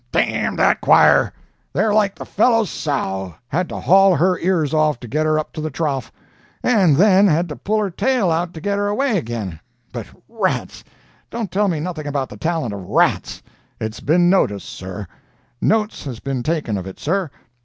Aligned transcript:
]"D—n 0.11 0.55
that 0.55 0.81
choir! 0.81 1.31
They're 1.73 1.93
like 1.93 2.15
the 2.15 2.25
fellow's 2.25 2.71
sow—had 2.71 3.69
to 3.69 3.79
haul 3.79 4.15
her 4.15 4.35
ears 4.39 4.73
off 4.73 4.99
to 5.01 5.07
get 5.07 5.27
her 5.27 5.37
up 5.37 5.53
to 5.53 5.61
the 5.61 5.69
trough, 5.69 6.11
and 6.63 6.95
then 6.95 7.27
had 7.27 7.47
to 7.49 7.55
pull 7.55 7.77
her 7.77 7.91
tail 7.91 8.31
out 8.31 8.51
to 8.55 8.61
get 8.61 8.79
her 8.79 8.87
away 8.87 9.19
again. 9.19 9.59
But 9.93 10.07
rats!—don't 10.27 11.51
tell 11.51 11.67
me 11.67 11.79
nothing 11.79 12.07
about 12.07 12.29
the 12.29 12.37
talent 12.37 12.73
of 12.73 12.81
rats! 12.81 13.43
It's 13.79 13.99
been 13.99 14.27
noticed, 14.27 14.69
sir!—notes 14.69 16.03
has 16.05 16.19
been 16.19 16.41
taken 16.41 16.79
of 16.79 16.87
it, 16.87 16.99
sir! 16.99 17.29